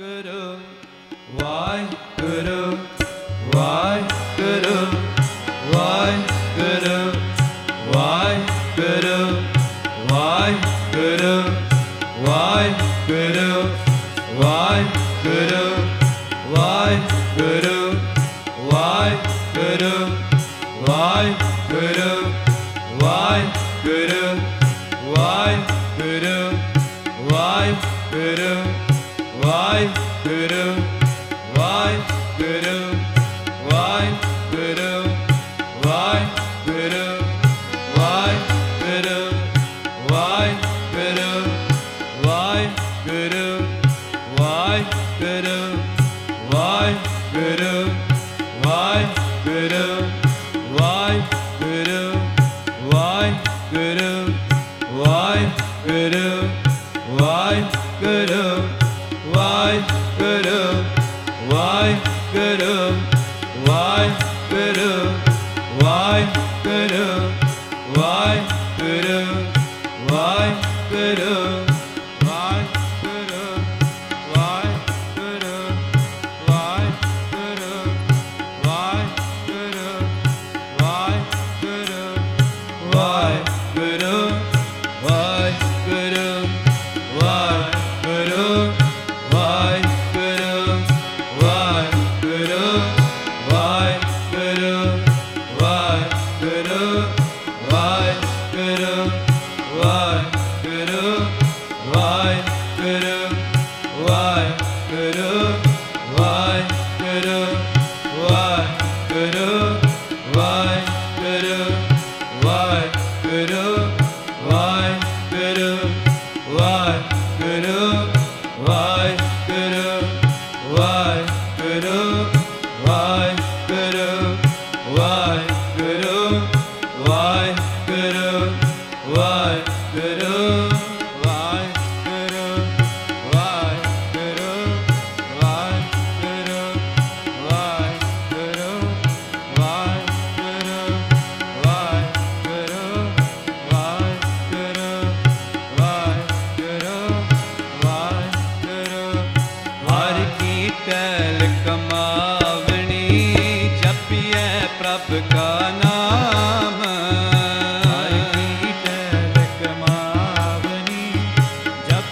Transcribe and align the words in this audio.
ਵਾਹਿਗੁਰੂ 0.00 0.58
ਵਾਹਿਗੁਰੂ। 1.42 2.57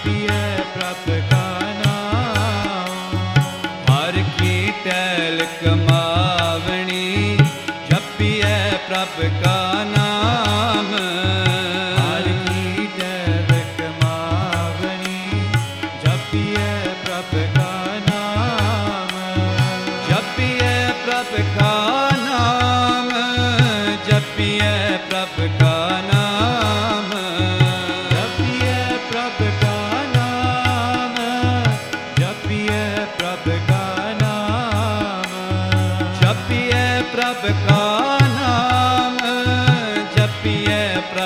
ਕੀਏ 0.07 0.63
ਪ੍ਰਭ 0.75 1.36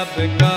Africa. 0.00 0.49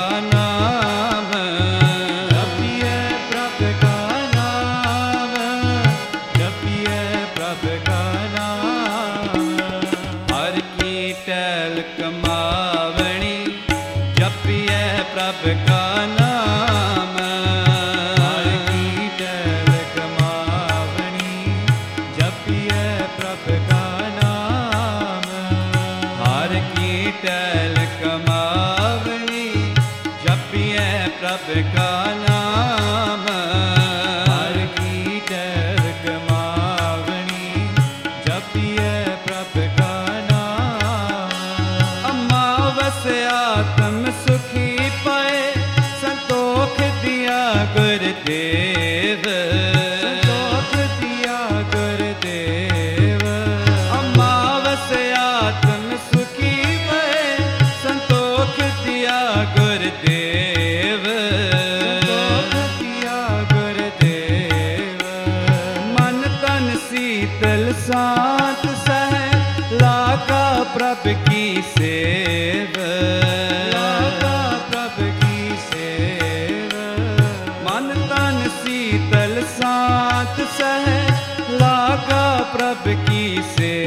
sabe 82.73 82.97
que 83.05 83.41
ser. 83.55 83.83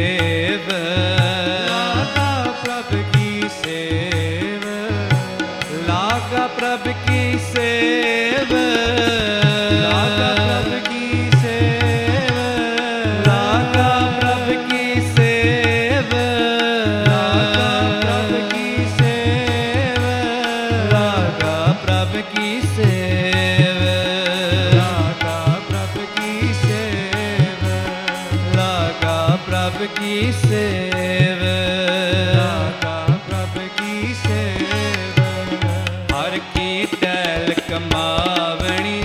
ਟੈਲ 36.85 37.53
ਕਮਾਵਣੀ 37.69 39.03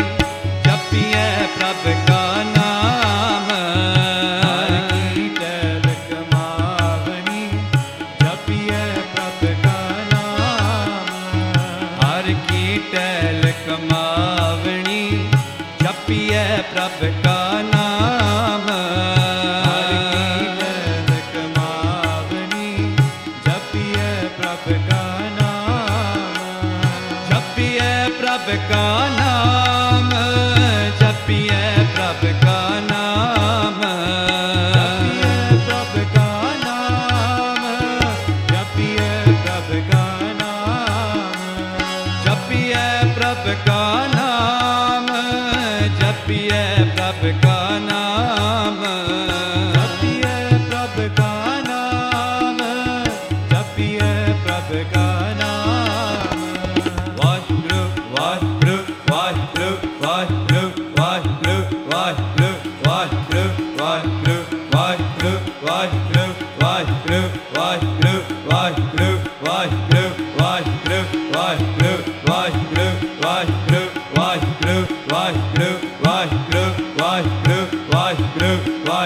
ਜਪੀਐ 0.66 1.48
ਪ੍ਰਭ 1.58 2.11
the 43.44 43.71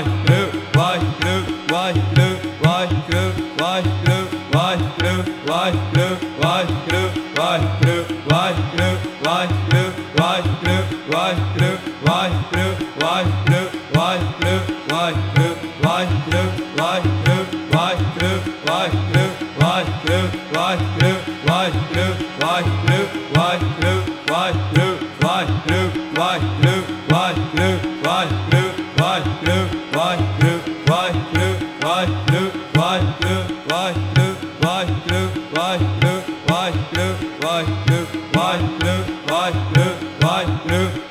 one. 0.06 0.55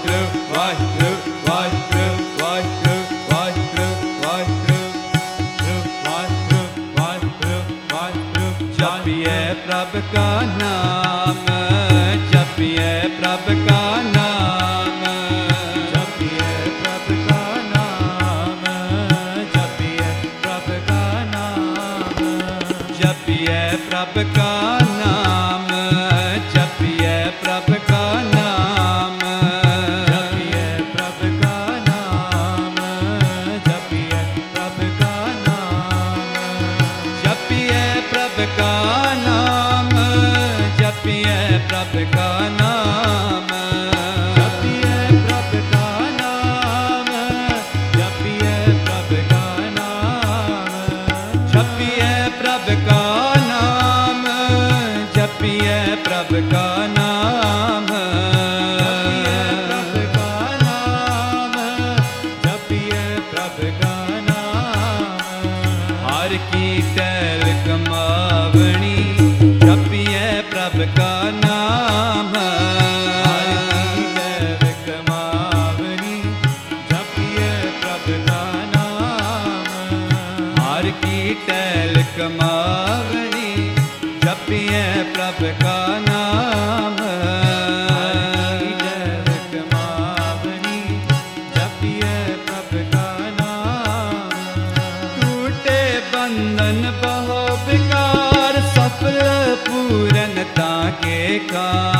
ਵਾਹਿਗੁਰੂ 0.00 1.32
ਵਾਹਿਗੁਰੂ 1.46 2.28
ਵਾਹਿਗੁਰੂ 2.40 3.02
ਵਾਹਿਗੁਰੂ 3.30 3.88
ਵਾਹਿਗੁਰੂ 4.22 4.78
ਵਾਹਿਗੁਰੂ 4.78 5.82
ਵਾਹਿਗੁਰੂ 6.06 6.62
ਵਾਹਿਗੁਰੂ 6.98 7.62
ਵਾਹਿਗੁਰੂ 7.90 8.72
ਜਪੀਏ 8.72 9.54
ਪ੍ਰਭ 9.66 10.00
ਕਾ 10.14 10.30
ਨਾਮ 10.60 11.09
ਜਪਿਐ 41.00 41.58
ਪ੍ਰਭ 41.68 41.96
ਕਾ 42.12 42.40
ਨਾਮ। 42.60 42.69
ਕੈਲ 81.50 82.02
ਕਮਾਵਣੀ 82.18 83.70
ਜਪੀਐ 84.24 85.02
ਪ੍ਰਭ 85.14 85.44
ਕਾ 85.62 85.86
ਨਾਮ। 85.98 86.98
ਬੰਧਨ 96.14 96.92
ਬਹੁ 97.02 97.56
ਬਿਕਾਰ 97.66 98.60
ਸਫਲ 98.74 99.20
ਪੂਰਨ 99.66 100.44
ਤਾਂ 100.54 100.90
ਕੇ 101.02 101.40
ਕਾ 101.52 101.99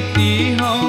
ती 0.00 0.56
हूँ 0.60 0.85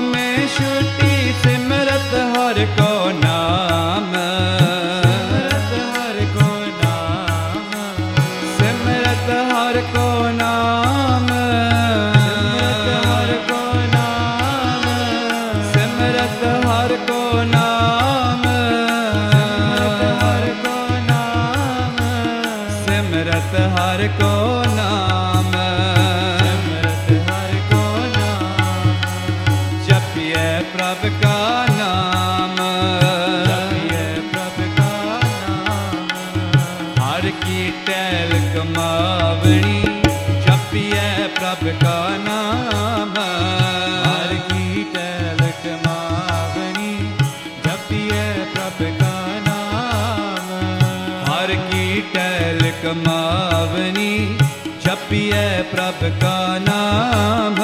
पिए 55.09 55.43
प्रभ 55.71 55.99
का 56.21 56.37
नाम 56.59 57.55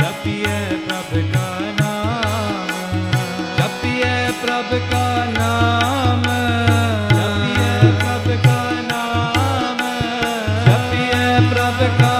जपिए 0.00 0.58
प्रभ 0.86 1.12
का 1.32 1.46
नाम 1.78 2.58
जपिए 3.58 4.12
प्रभ 4.42 4.70
का 4.92 5.06
नाम 5.38 6.28
जपिए 7.16 7.72
प्रभ 8.02 8.28
का 8.46 8.60
नाम 8.92 9.82
जपिए 10.68 11.24
प्रभ 11.50 11.82
का 12.00 12.19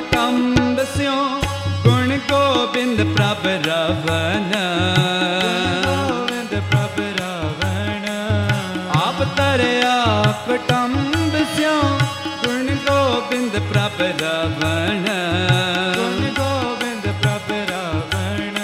ਪਟੰਬ 0.00 0.78
ਸਿਓ 0.96 1.14
ਗੁਣ 1.84 2.16
ਗੋਬਿੰਦ 2.28 3.00
ਪ੍ਰਭ 3.14 3.46
ਰਵਨ 3.66 4.52
ਗੋਵਿੰਦ 5.84 6.54
ਪ੍ਰਭ 6.70 7.00
ਰਾਵਣ। 7.18 8.06
ਆਪ 8.96 9.22
ਤਰਿਆ 9.36 10.32
ਪਟੰਬ 10.48 11.36
ਸਿਓ 11.56 11.80
ਗੁਣ 12.44 12.70
ਗੋਬਿੰਦ 12.86 13.58
ਪ੍ਰਭ 13.72 14.00
ਰਵਨ 14.22 15.04
ਗੁਣ 15.96 16.28
ਗੋਬਿੰਦ 16.38 17.12
ਪ੍ਰਭ 17.22 17.52
ਰਾਵਣ। 17.70 18.58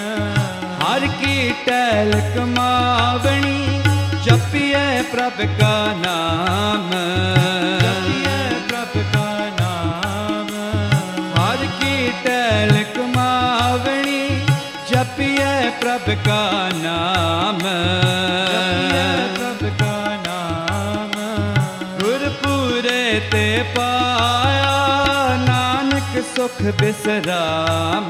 ਹਰ 0.81 1.07
ਕੀ 1.21 1.53
ਟੈਲ 1.65 2.19
ਕਮਾਵਣੀ 2.35 3.81
ਜਪੀਐ 4.25 5.01
ਪ੍ਰਭ 5.11 5.45
ਕਾ 5.59 5.75
ਪ੍ਰਭ 16.07 16.17
ਕਾ 16.25 16.69
ਨਾਮ। 16.75 17.59
ਪ੍ਰਭ 19.35 19.69
ਕਾ 19.79 20.17
ਨਾਮ। 20.25 21.11
ਗੁਰਪੂਰੇ 21.99 23.21
ਤੇ 23.31 23.65
ਪਾਇਆ 23.75 24.75
ਨਾਨਕ 25.47 26.23
ਸੁਖ 26.35 26.61
ਬਿਸਰਾਮ। 26.61 28.09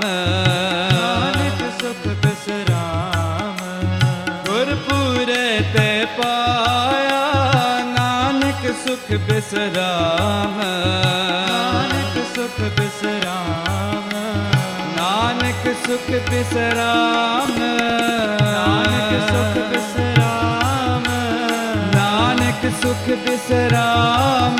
ਨਾਨਕ 0.91 1.63
ਸੁਖ 1.81 2.07
ਬਿਸਰਾਮ। 2.07 3.57
ਗੁਰਪੂਰੇ 4.45 5.59
ਤੇ 5.73 6.05
ਪਾਇਆ 6.17 7.23
ਨਾਨਕ 7.83 8.75
ਸੁਖ 8.87 9.17
ਬਿਸਰਾਮ। 9.17 10.61
ਨਾਨਕ 11.49 12.25
ਸੁਖ 12.35 12.61
ਬਿਸਰਾਮ। 12.61 14.06
ਨਾਨਕ 15.17 15.75
ਸੁਖ 15.87 16.29
ਬਿਸਰਾਮ। 16.29 17.51
ਨਾਨਕ 18.41 19.21
ਸੁਖ 19.29 19.63
ਬਿਸਰਾਮ। 19.69 21.03
ਨਾਨਕ 21.95 22.71
ਸੁਖ 22.81 23.09
ਬਿਸਰਾਮ। 23.09 24.55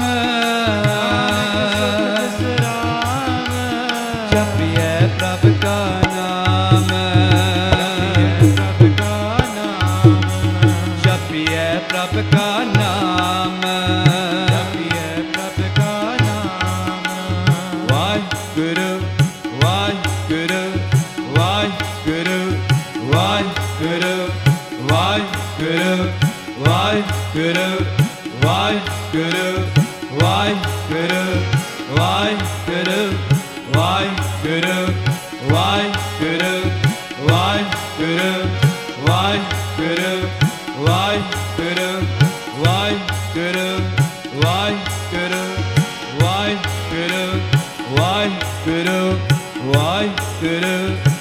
Waheguru 48.68 49.72
Waheguru 49.74 51.17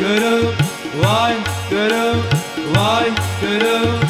guru, 0.00 0.52
why 1.02 1.32
guru, 1.68 2.22
why 2.72 3.04
guru. 3.40 4.09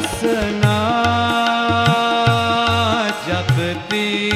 ਰਸਨਾ 0.00 0.76
ਜਪਤੀ 3.26 4.30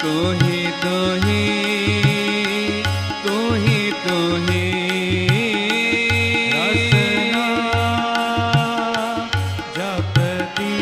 ਤੂੰ 0.00 0.34
ਹੀ 0.34 0.66
ਤੂੰ 0.82 1.24
ਹੀ 1.24 2.82
ਤੂੰ 3.26 3.56
ਹੀ 3.56 3.92
ਤੂੰ 4.06 4.48
ਹੀ। 4.48 4.62
ਰਸਨਾ 6.52 7.46
ਜਪਤੀ 9.76 10.76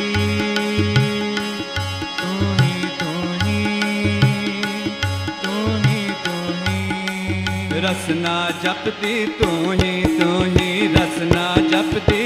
ਤੂੰ 2.18 2.54
ਹੀ 2.60 2.86
ਤੂੰ 3.00 3.24
ਹੀ 3.44 4.20
ਤੂੰ 5.42 5.78
ਹੀ 5.86 6.10
ਤੂੰ 6.24 6.46
ਹੀ। 6.68 7.80
ਰਸਨਾ 7.80 8.50
ਜਪਤੀ 8.62 9.26
ਤੂੰ 9.26 9.72
ਹੀ 9.72 10.18
ਤੂੰ 10.20 10.44
ਹੀ। 10.46 10.94
ਰਸਨਾ 10.94 11.54
ਜਪਤੀ 11.70 12.25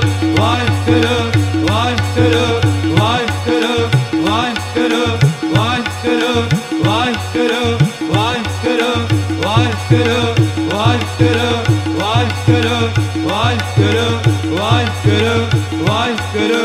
ਵਾਹਿਗੁਰੂ 15.11 16.63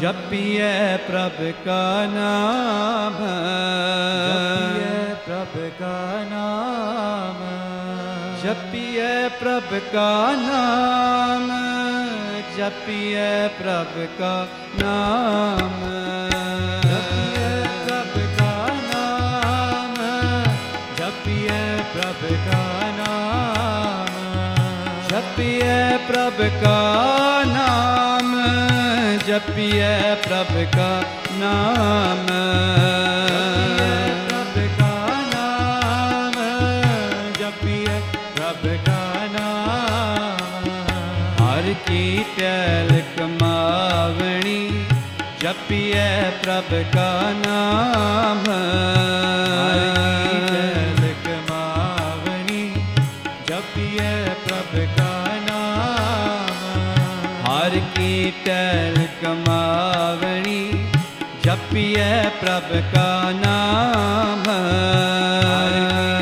ਜਪੀਏ 0.00 0.96
ਪ੍ਰਭ 1.08 1.42
ਕਾ 1.64 1.84
ਨਾਮ 2.14 3.18
ਜਪੀਏ 4.26 5.01
ਪ੍ਰਭ 5.52 5.70
ਕਾ 5.78 6.24
ਨਾਮ 6.30 7.40
ਜਪੀਏ 8.42 9.28
ਪ੍ਰਭ 9.40 9.74
ਕਾ 9.92 10.30
ਨਾਮ 10.36 11.50
ਜਪੀਏ 12.56 13.48
ਪ੍ਰਭ 13.58 13.98
ਕਾ 14.18 14.46
ਨਾਮ 14.80 15.80
ਜਪੀਏ 16.82 17.62
ਪ੍ਰਭ 17.84 18.16
ਕਾ 18.38 18.68
ਨਾਮ 18.92 19.96
ਜਪੀਏ 20.98 21.60
ਪ੍ਰਭ 21.94 22.24
ਕਾ 22.46 22.90
ਨਾਮ 22.98 24.06
ਜਪੀਏ 25.10 25.98
ਪ੍ਰਭ 26.08 26.42
ਕਾ 26.62 27.42
ਨਾਮ 27.46 28.36
ਜਪੀਏ 29.26 30.14
ਪ੍ਰਭ 30.24 30.54
ਕਾ 30.76 31.02
ਨਾਮ। 31.32 33.21
ਜਪੀਏ 45.42 46.30
ਪ੍ਰਭ 46.42 46.74
ਕਾ 46.94 47.22
ਨਾਮ। 47.46 48.44
ਹਰਿ 49.64 51.14
ਕਮਾਵਣੀ 51.24 52.74
ਜਪੀਏ 53.46 54.24
ਪ੍ਰਭ 54.46 54.78
ਕਾ 54.96 55.24
ਨਾਮ। 55.48 56.46
ਹਰ 57.46 57.80
ਕੀ 57.96 58.32
ਟੈਲ 58.44 59.06
ਕਮਾਵਣੀ 59.22 60.88
ਜਪੀਏ 61.42 62.22
ਪ੍ਰਭ 62.40 62.82
ਕਾ 62.94 63.30
ਨਾਮ। 63.30 64.50
ਹਰਿ 64.50 66.21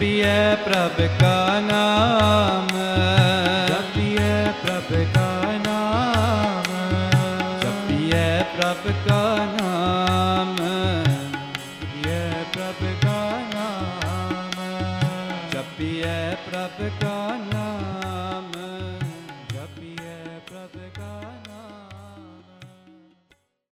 ਜਪੀਏ 0.00 0.54
ਪ੍ਰਭ 0.64 1.00
ਕਾ 1.20 1.60
ਨਾਮ। 1.60 2.49